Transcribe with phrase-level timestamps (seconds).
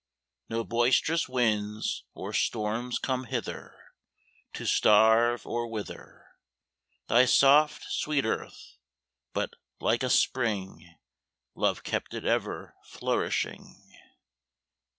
[0.49, 3.93] No boysterous winds or stormes come hither,
[4.53, 6.25] To starve or wither
[7.07, 8.77] Thy soft sweet earth!
[9.31, 10.95] but, like a spring,
[11.53, 13.93] Love kept it ever flourishing.